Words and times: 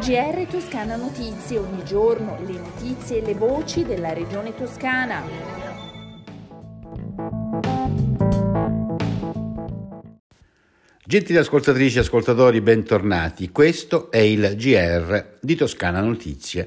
GR 0.00 0.46
Toscana 0.48 0.96
Notizie, 0.96 1.58
ogni 1.58 1.84
giorno 1.84 2.38
le 2.46 2.54
notizie 2.54 3.18
e 3.18 3.20
le 3.20 3.34
voci 3.34 3.84
della 3.84 4.14
regione 4.14 4.54
toscana. 4.54 5.22
Gentili 11.04 11.36
ascoltatrici 11.36 11.98
e 11.98 12.00
ascoltatori, 12.00 12.62
bentornati. 12.62 13.50
Questo 13.50 14.10
è 14.10 14.16
il 14.16 14.54
GR 14.56 15.36
di 15.38 15.54
Toscana 15.54 16.00
Notizie 16.00 16.66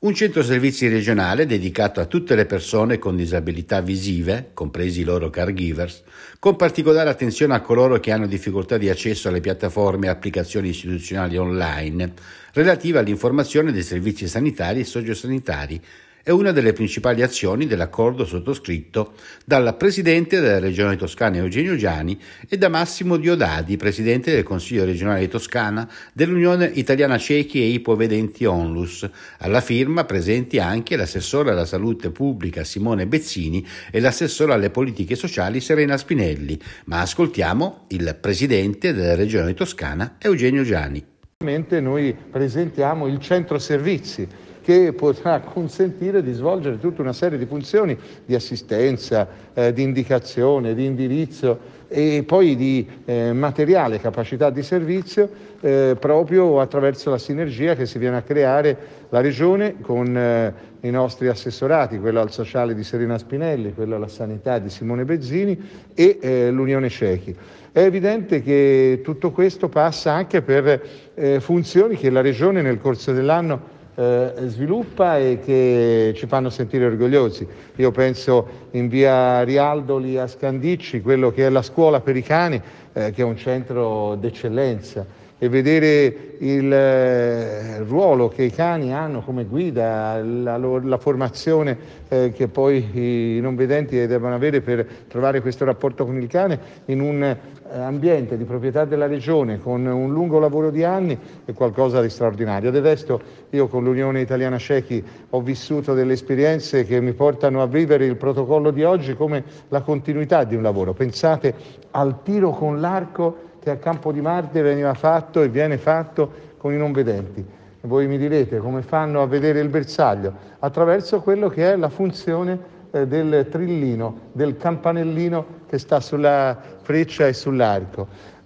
un 0.00 0.14
centro 0.14 0.44
servizi 0.44 0.86
regionale 0.86 1.44
dedicato 1.44 1.98
a 1.98 2.04
tutte 2.04 2.36
le 2.36 2.46
persone 2.46 2.98
con 2.98 3.16
disabilità 3.16 3.80
visive, 3.80 4.50
compresi 4.54 5.00
i 5.00 5.04
loro 5.04 5.28
caregivers, 5.28 6.04
con 6.38 6.54
particolare 6.54 7.10
attenzione 7.10 7.54
a 7.54 7.60
coloro 7.60 7.98
che 7.98 8.12
hanno 8.12 8.28
difficoltà 8.28 8.78
di 8.78 8.88
accesso 8.88 9.26
alle 9.26 9.40
piattaforme 9.40 10.06
e 10.06 10.10
applicazioni 10.10 10.68
istituzionali 10.68 11.36
online 11.36 12.12
relative 12.52 13.00
all'informazione 13.00 13.72
dei 13.72 13.82
servizi 13.82 14.28
sanitari 14.28 14.80
e 14.80 14.84
sociosanitari 14.84 15.82
è 16.28 16.30
una 16.30 16.52
delle 16.52 16.74
principali 16.74 17.22
azioni 17.22 17.66
dell'accordo 17.66 18.26
sottoscritto 18.26 19.14
dal 19.46 19.74
Presidente 19.78 20.40
della 20.40 20.58
Regione 20.58 20.96
Toscana 20.96 21.38
Eugenio 21.38 21.74
Giani 21.74 22.20
e 22.46 22.58
da 22.58 22.68
Massimo 22.68 23.16
Diodadi, 23.16 23.78
Presidente 23.78 24.32
del 24.32 24.42
Consiglio 24.42 24.84
regionale 24.84 25.20
di 25.20 25.28
Toscana 25.28 25.90
dell'Unione 26.12 26.70
Italiana 26.74 27.16
Ciechi 27.16 27.62
e 27.62 27.68
Ipovedenti 27.68 28.44
Onlus. 28.44 29.08
Alla 29.38 29.62
firma 29.62 30.04
presenti 30.04 30.58
anche 30.58 30.96
l'assessore 30.96 31.52
alla 31.52 31.64
salute 31.64 32.10
pubblica 32.10 32.62
Simone 32.62 33.06
Bezzini 33.06 33.66
e 33.90 33.98
l'assessore 33.98 34.52
alle 34.52 34.68
politiche 34.68 35.16
sociali 35.16 35.60
Serena 35.60 35.96
Spinelli. 35.96 36.60
Ma 36.84 37.00
ascoltiamo 37.00 37.86
il 37.88 38.14
Presidente 38.20 38.92
della 38.92 39.14
Regione 39.14 39.54
Toscana 39.54 40.16
Eugenio 40.18 40.62
Giani. 40.62 41.02
Noi 41.38 42.14
presentiamo 42.30 43.06
il 43.06 43.18
centro 43.18 43.58
servizi 43.58 44.28
che 44.68 44.92
potrà 44.92 45.40
consentire 45.40 46.22
di 46.22 46.30
svolgere 46.34 46.78
tutta 46.78 47.00
una 47.00 47.14
serie 47.14 47.38
di 47.38 47.46
funzioni 47.46 47.96
di 48.26 48.34
assistenza, 48.34 49.26
eh, 49.54 49.72
di 49.72 49.80
indicazione, 49.80 50.74
di 50.74 50.84
indirizzo 50.84 51.58
e 51.88 52.22
poi 52.26 52.54
di 52.54 52.86
eh, 53.06 53.32
materiale, 53.32 53.98
capacità 53.98 54.50
di 54.50 54.62
servizio 54.62 55.30
eh, 55.62 55.96
proprio 55.98 56.60
attraverso 56.60 57.08
la 57.08 57.16
sinergia 57.16 57.74
che 57.76 57.86
si 57.86 57.98
viene 57.98 58.18
a 58.18 58.20
creare 58.20 58.76
la 59.08 59.22
Regione 59.22 59.76
con 59.80 60.14
eh, 60.14 60.52
i 60.80 60.90
nostri 60.90 61.28
assessorati, 61.28 61.98
quello 61.98 62.20
al 62.20 62.30
sociale 62.30 62.74
di 62.74 62.84
Serena 62.84 63.16
Spinelli, 63.16 63.72
quello 63.72 63.96
alla 63.96 64.06
sanità 64.06 64.58
di 64.58 64.68
Simone 64.68 65.06
Bezzini 65.06 65.58
e 65.94 66.18
eh, 66.20 66.50
l'Unione 66.50 66.90
Cechi. 66.90 67.34
È 67.72 67.80
evidente 67.80 68.42
che 68.42 69.00
tutto 69.02 69.30
questo 69.30 69.70
passa 69.70 70.12
anche 70.12 70.42
per 70.42 70.82
eh, 71.14 71.40
funzioni 71.40 71.96
che 71.96 72.10
la 72.10 72.20
Regione 72.20 72.60
nel 72.60 72.78
corso 72.78 73.14
dell'anno 73.14 73.76
eh, 73.98 74.32
sviluppa 74.46 75.18
e 75.18 75.40
che 75.44 76.12
ci 76.14 76.26
fanno 76.28 76.50
sentire 76.50 76.86
orgogliosi. 76.86 77.44
Io 77.76 77.90
penso 77.90 78.46
in 78.70 78.86
via 78.86 79.42
Rialdoli 79.42 80.16
a 80.18 80.28
Scandicci, 80.28 81.00
quello 81.00 81.32
che 81.32 81.46
è 81.46 81.50
la 81.50 81.62
scuola 81.62 82.00
per 82.00 82.16
i 82.16 82.22
cani, 82.22 82.62
eh, 82.92 83.10
che 83.10 83.22
è 83.22 83.24
un 83.24 83.36
centro 83.36 84.14
d'eccellenza 84.14 85.26
e 85.38 85.48
vedere 85.48 86.36
il 86.38 86.72
eh, 86.72 87.78
ruolo 87.84 88.28
che 88.28 88.42
i 88.42 88.50
cani 88.50 88.92
hanno 88.92 89.22
come 89.22 89.44
guida, 89.44 90.20
la, 90.22 90.56
la 90.56 90.98
formazione 90.98 91.76
eh, 92.08 92.32
che 92.32 92.48
poi 92.48 93.36
i 93.36 93.40
non 93.40 93.54
vedenti 93.54 94.06
devono 94.06 94.34
avere 94.34 94.60
per 94.60 94.86
trovare 95.08 95.40
questo 95.40 95.64
rapporto 95.64 96.04
con 96.04 96.20
il 96.20 96.26
cane 96.26 96.58
in 96.86 97.00
un 97.00 97.22
eh, 97.22 97.36
ambiente 97.78 98.36
di 98.36 98.44
proprietà 98.44 98.84
della 98.84 99.06
regione 99.06 99.58
con 99.58 99.84
un 99.84 100.12
lungo 100.12 100.38
lavoro 100.38 100.70
di 100.70 100.84
anni 100.84 101.18
è 101.44 101.52
qualcosa 101.52 102.00
di 102.00 102.08
straordinario. 102.08 102.70
Del 102.70 102.82
resto 102.82 103.20
io 103.50 103.68
con 103.68 103.84
l'Unione 103.84 104.20
Italiana 104.20 104.58
Cechi 104.58 105.04
ho 105.30 105.40
vissuto 105.40 105.94
delle 105.94 106.14
esperienze 106.14 106.84
che 106.84 107.00
mi 107.00 107.12
portano 107.12 107.62
a 107.62 107.66
vivere 107.66 108.06
il 108.06 108.16
protocollo 108.16 108.70
di 108.70 108.82
oggi 108.82 109.14
come 109.14 109.44
la 109.68 109.82
continuità 109.82 110.44
di 110.44 110.56
un 110.56 110.62
lavoro. 110.62 110.94
Pensate 110.94 111.54
al 111.92 112.22
tiro 112.22 112.50
con 112.50 112.80
l'arco 112.80 113.46
che 113.68 113.70
a 113.70 113.76
Campo 113.76 114.12
di 114.12 114.20
Marte 114.22 114.62
veniva 114.62 114.94
fatto 114.94 115.42
e 115.42 115.48
viene 115.48 115.76
fatto 115.76 116.46
con 116.56 116.72
i 116.72 116.78
non 116.78 116.92
vedenti. 116.92 117.40
E 117.80 117.86
voi 117.86 118.06
mi 118.06 118.16
direte 118.16 118.58
come 118.58 118.82
fanno 118.82 119.20
a 119.20 119.26
vedere 119.26 119.60
il 119.60 119.68
bersaglio? 119.68 120.32
Attraverso 120.58 121.20
quello 121.20 121.48
che 121.48 121.72
è 121.72 121.76
la 121.76 121.90
funzione 121.90 122.58
eh, 122.90 123.06
del 123.06 123.46
trillino, 123.50 124.30
del 124.32 124.56
campanellino 124.56 125.46
che 125.68 125.78
sta 125.78 126.00
sulla 126.00 126.58
freccia 126.80 127.26
e 127.26 127.34
sull'arco. 127.34 128.36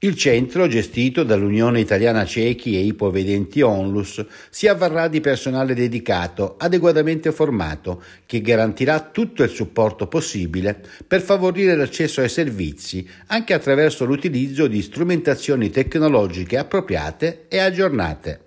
Il 0.00 0.14
centro, 0.14 0.68
gestito 0.68 1.24
dall'Unione 1.24 1.80
Italiana 1.80 2.24
Cechi 2.24 2.76
e 2.76 2.82
Ipovedenti 2.82 3.62
Onlus, 3.62 4.24
si 4.48 4.68
avvarrà 4.68 5.08
di 5.08 5.20
personale 5.20 5.74
dedicato, 5.74 6.54
adeguatamente 6.56 7.32
formato, 7.32 8.00
che 8.24 8.40
garantirà 8.40 9.00
tutto 9.00 9.42
il 9.42 9.50
supporto 9.50 10.06
possibile 10.06 10.80
per 11.04 11.20
favorire 11.20 11.74
l'accesso 11.74 12.20
ai 12.20 12.28
servizi, 12.28 13.04
anche 13.26 13.54
attraverso 13.54 14.04
l'utilizzo 14.04 14.68
di 14.68 14.82
strumentazioni 14.82 15.68
tecnologiche 15.68 16.58
appropriate 16.58 17.46
e 17.48 17.58
aggiornate. 17.58 18.42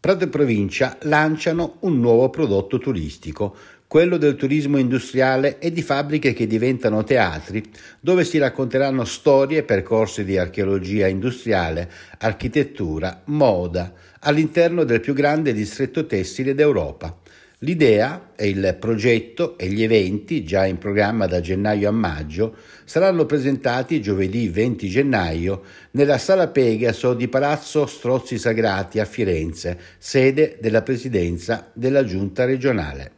Prato 0.00 0.24
e 0.24 0.28
provincia 0.28 0.98
lanciano 1.02 1.76
un 1.80 1.98
nuovo 1.98 2.28
prodotto 2.28 2.78
turistico, 2.78 3.56
quello 3.94 4.16
del 4.16 4.34
turismo 4.34 4.76
industriale 4.78 5.60
e 5.60 5.70
di 5.70 5.80
fabbriche 5.80 6.32
che 6.32 6.48
diventano 6.48 7.04
teatri, 7.04 7.62
dove 8.00 8.24
si 8.24 8.38
racconteranno 8.38 9.04
storie 9.04 9.58
e 9.58 9.62
percorsi 9.62 10.24
di 10.24 10.36
archeologia 10.36 11.06
industriale, 11.06 11.88
architettura, 12.18 13.22
moda, 13.26 13.92
all'interno 14.22 14.82
del 14.82 14.98
più 14.98 15.14
grande 15.14 15.52
distretto 15.52 16.06
tessile 16.06 16.56
d'Europa. 16.56 17.16
L'idea 17.58 18.32
e 18.34 18.48
il 18.48 18.76
progetto 18.80 19.56
e 19.56 19.68
gli 19.68 19.84
eventi, 19.84 20.42
già 20.42 20.66
in 20.66 20.78
programma 20.78 21.26
da 21.26 21.40
gennaio 21.40 21.88
a 21.88 21.92
maggio, 21.92 22.56
saranno 22.82 23.26
presentati 23.26 24.02
giovedì 24.02 24.48
20 24.48 24.88
gennaio 24.88 25.62
nella 25.92 26.18
Sala 26.18 26.48
Pegaso 26.48 27.14
di 27.14 27.28
Palazzo 27.28 27.86
Strozzi 27.86 28.38
Sagrati 28.38 28.98
a 28.98 29.04
Firenze, 29.04 29.78
sede 29.98 30.58
della 30.60 30.82
Presidenza 30.82 31.70
della 31.72 32.02
Giunta 32.02 32.44
regionale. 32.44 33.13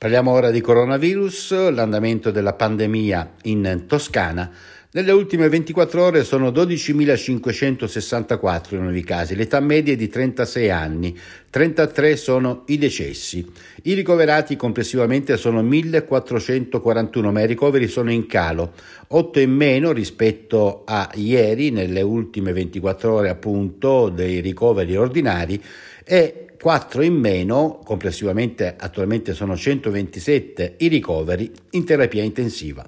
Parliamo 0.00 0.30
ora 0.30 0.50
di 0.50 0.62
coronavirus, 0.62 1.72
l'andamento 1.72 2.30
della 2.30 2.54
pandemia 2.54 3.34
in 3.42 3.84
Toscana. 3.86 4.50
Nelle 4.92 5.12
ultime 5.12 5.50
24 5.50 6.02
ore 6.02 6.24
sono 6.24 6.48
12.564 6.48 8.76
i 8.76 8.78
nuovi 8.78 9.04
casi, 9.04 9.36
l'età 9.36 9.60
media 9.60 9.92
è 9.92 9.96
di 9.96 10.08
36 10.08 10.70
anni, 10.70 11.14
33 11.50 12.16
sono 12.16 12.62
i 12.68 12.78
decessi. 12.78 13.46
I 13.82 13.92
ricoverati 13.92 14.56
complessivamente 14.56 15.36
sono 15.36 15.62
1.441, 15.62 17.30
ma 17.30 17.42
i 17.42 17.46
ricoveri 17.46 17.86
sono 17.86 18.10
in 18.10 18.26
calo, 18.26 18.72
8 19.06 19.38
in 19.38 19.50
meno 19.50 19.92
rispetto 19.92 20.80
a 20.86 21.10
ieri, 21.16 21.70
nelle 21.70 22.00
ultime 22.00 22.54
24 22.54 23.12
ore 23.12 23.28
appunto 23.28 24.08
dei 24.08 24.40
ricoveri 24.40 24.96
ordinari 24.96 25.62
e 26.02 26.46
4 26.60 27.00
in 27.00 27.14
meno, 27.14 27.80
complessivamente 27.82 28.76
attualmente 28.78 29.32
sono 29.32 29.56
127 29.56 30.74
i 30.80 30.88
ricoveri 30.88 31.50
in 31.70 31.86
terapia 31.86 32.22
intensiva. 32.22 32.86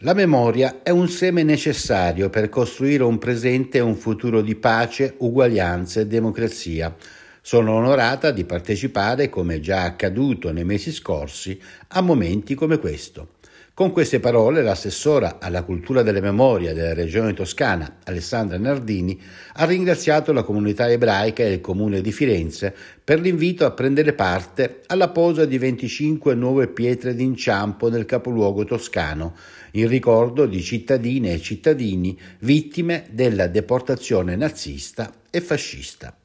La 0.00 0.12
memoria 0.12 0.82
è 0.82 0.90
un 0.90 1.08
seme 1.08 1.42
necessario 1.42 2.28
per 2.28 2.50
costruire 2.50 3.02
un 3.02 3.16
presente 3.16 3.78
e 3.78 3.80
un 3.80 3.94
futuro 3.94 4.42
di 4.42 4.56
pace, 4.56 5.14
uguaglianza 5.16 6.00
e 6.00 6.06
democrazia. 6.06 6.94
Sono 7.40 7.72
onorata 7.72 8.30
di 8.30 8.44
partecipare, 8.44 9.30
come 9.30 9.60
già 9.60 9.84
accaduto 9.84 10.52
nei 10.52 10.64
mesi 10.64 10.92
scorsi, 10.92 11.58
a 11.88 12.02
momenti 12.02 12.54
come 12.54 12.78
questo. 12.78 13.35
Con 13.76 13.92
queste 13.92 14.20
parole 14.20 14.62
l'assessora 14.62 15.36
alla 15.38 15.62
cultura 15.62 16.00
delle 16.00 16.22
memorie 16.22 16.72
della 16.72 16.94
regione 16.94 17.34
toscana, 17.34 17.98
Alessandra 18.04 18.56
Nardini, 18.56 19.20
ha 19.52 19.66
ringraziato 19.66 20.32
la 20.32 20.44
comunità 20.44 20.90
ebraica 20.90 21.42
e 21.42 21.52
il 21.52 21.60
comune 21.60 22.00
di 22.00 22.10
Firenze 22.10 22.74
per 23.04 23.20
l'invito 23.20 23.66
a 23.66 23.72
prendere 23.72 24.14
parte 24.14 24.80
alla 24.86 25.10
posa 25.10 25.44
di 25.44 25.58
25 25.58 26.34
nuove 26.34 26.68
pietre 26.68 27.14
d'inciampo 27.14 27.90
nel 27.90 28.06
capoluogo 28.06 28.64
toscano, 28.64 29.34
in 29.72 29.88
ricordo 29.88 30.46
di 30.46 30.62
cittadine 30.62 31.34
e 31.34 31.42
cittadini 31.42 32.18
vittime 32.38 33.04
della 33.10 33.46
deportazione 33.46 34.36
nazista 34.36 35.12
e 35.28 35.42
fascista. 35.42 36.16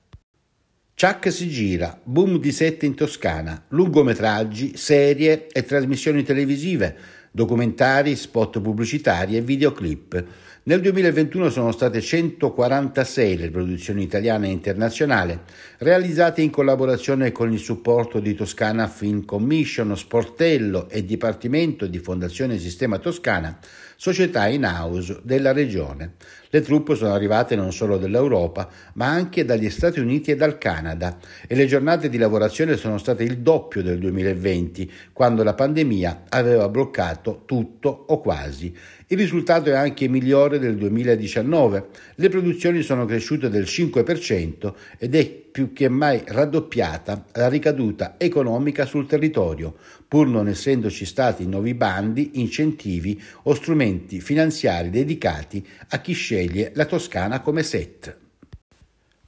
Chuck 0.95 1.31
si 1.31 1.50
gira, 1.50 2.00
boom 2.01 2.38
di 2.38 2.51
sette 2.51 2.86
in 2.86 2.94
Toscana, 2.94 3.65
lungometraggi, 3.69 4.77
serie 4.77 5.47
e 5.47 5.63
trasmissioni 5.63 6.21
televisive, 6.21 6.95
documentari, 7.31 8.16
spot 8.16 8.60
pubblicitari 8.60 9.38
e 9.38 9.42
videoclip. 9.42 10.25
Nel 10.63 10.80
2021 10.81 11.50
sono 11.50 11.72
state 11.72 12.01
146 12.01 13.38
le 13.38 13.50
produzioni 13.50 14.04
italiane 14.04 14.48
e 14.48 14.51
internazionali, 14.51 15.39
realizzate 15.80 16.44
in 16.44 16.51
collaborazione 16.51 17.31
con 17.31 17.51
il 17.51 17.57
supporto 17.57 18.19
di 18.19 18.36
Toscana 18.36 18.88
Film 18.88 19.25
Commission, 19.25 19.98
Sportello 19.98 20.88
e 20.88 21.04
Dipartimento 21.04 21.88
di 21.88 21.98
Fondazione 21.98 22.60
Sistema 22.60 23.00
Toscana, 23.00 23.57
società 24.01 24.48
in 24.48 24.63
house 24.63 25.19
della 25.21 25.51
regione. 25.51 26.13
Le 26.50 26.62
truppe 26.62 26.95
sono 26.95 27.13
arrivate 27.13 27.56
non 27.56 27.71
solo 27.71 28.00
dall'Europa, 28.00 28.68
ma 28.94 29.06
anche 29.06 29.45
dagli 29.45 29.69
Stati 29.69 30.00
Uniti 30.00 30.31
e 30.31 30.36
dal 30.36 30.57
Canada 30.57 31.19
e 31.48 31.53
le 31.53 31.68
giornate 31.68 32.09
di 32.09 32.18
lavorazione 32.18 32.77
sono 32.77 32.98
state 32.98 33.21
il 33.21 33.38
doppio 33.38 33.83
del 33.83 34.00
2020, 34.00 34.92
quando 35.13 35.44
la 35.44 35.53
pandemia 35.53 36.24
aveva 36.30 36.68
bloccato 36.68 37.44
tutto 37.45 38.06
o 38.07 38.19
quasi. 38.19 38.75
Il 39.06 39.18
risultato 39.19 39.69
è 39.69 39.74
anche 39.74 40.07
migliore 40.07 40.57
del 40.57 40.77
2019. 40.77 41.86
Le 42.15 42.30
produzioni 42.30 42.81
sono 42.81 43.06
cresciute 43.06 43.50
del 43.50 43.65
5% 43.65 44.74
ed 44.97 45.13
è 45.13 45.50
più 45.51 45.74
che 45.74 45.89
mai 45.89 46.24
raddoppiata 46.25 47.25
la 47.33 47.50
ricaduta 47.50 48.15
economica 48.18 48.86
sul 48.86 49.06
territorio, 49.06 49.75
pur 50.07 50.27
non 50.27 50.48
essendoci 50.48 51.06
stati 51.06 51.45
nuovi 51.45 51.74
bandi, 51.74 52.31
incentivi 52.36 53.21
o 53.44 53.53
strumenti 53.53 54.21
finanziari 54.21 54.89
dedicati 54.89 55.65
a 55.89 56.00
chi 56.00 56.13
sceglie 56.13 56.71
la 56.75 56.86
Toscana 56.86 57.42
come 57.42 57.63
set. 57.63 58.18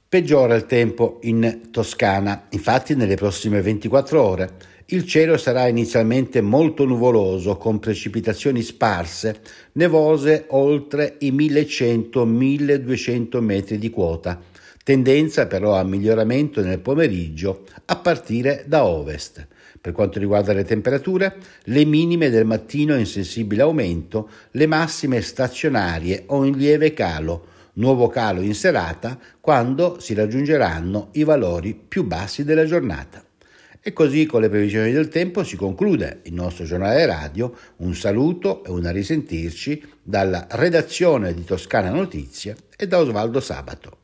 Peggiora 0.08 0.54
il 0.54 0.66
tempo 0.66 1.18
in 1.22 1.68
Toscana, 1.70 2.46
infatti 2.50 2.94
nelle 2.94 3.16
prossime 3.16 3.60
24 3.60 4.22
ore 4.22 4.72
il 4.88 5.06
cielo 5.06 5.38
sarà 5.38 5.66
inizialmente 5.66 6.42
molto 6.42 6.84
nuvoloso 6.84 7.56
con 7.56 7.78
precipitazioni 7.78 8.60
sparse, 8.60 9.40
nevose 9.72 10.44
oltre 10.48 11.16
i 11.20 11.32
1100-1200 11.32 13.40
metri 13.40 13.78
di 13.78 13.88
quota, 13.88 14.38
tendenza 14.84 15.46
però 15.46 15.76
a 15.76 15.82
miglioramento 15.82 16.60
nel 16.60 16.78
pomeriggio 16.78 17.64
a 17.86 17.96
partire 17.96 18.64
da 18.66 18.84
ovest. 18.84 19.48
Per 19.80 19.92
quanto 19.92 20.18
riguarda 20.18 20.52
le 20.52 20.64
temperature, 20.64 21.36
le 21.64 21.84
minime 21.86 22.28
del 22.28 22.44
mattino 22.44 22.94
in 22.94 23.06
sensibile 23.06 23.62
aumento, 23.62 24.28
le 24.52 24.66
massime 24.66 25.22
stazionarie 25.22 26.24
o 26.26 26.44
in 26.44 26.56
lieve 26.56 26.92
calo, 26.92 27.46
nuovo 27.74 28.08
calo 28.08 28.42
in 28.42 28.54
serata 28.54 29.18
quando 29.40 29.98
si 30.00 30.12
raggiungeranno 30.12 31.08
i 31.12 31.24
valori 31.24 31.74
più 31.74 32.04
bassi 32.04 32.44
della 32.44 32.66
giornata. 32.66 33.24
E 33.80 33.92
così 33.92 34.26
con 34.26 34.42
le 34.42 34.48
previsioni 34.50 34.92
del 34.92 35.08
tempo 35.08 35.44
si 35.44 35.56
conclude 35.56 36.20
il 36.24 36.34
nostro 36.34 36.64
giornale 36.64 37.04
radio. 37.04 37.54
Un 37.76 37.94
saluto 37.94 38.64
e 38.64 38.70
una 38.70 38.90
risentirci 38.90 39.82
dalla 40.02 40.46
redazione 40.52 41.34
di 41.34 41.44
Toscana 41.44 41.90
Notizie 41.90 42.56
e 42.76 42.86
da 42.86 42.98
Osvaldo 42.98 43.40
Sabato. 43.40 44.03